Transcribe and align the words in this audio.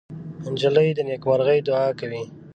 نجلۍ 0.51 0.89
د 0.95 0.99
نیکمرغۍ 1.07 1.59
دعا 1.67 1.87
کوي. 1.99 2.23